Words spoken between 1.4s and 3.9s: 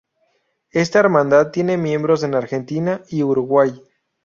tiene miembros en Argentina y Uruguay.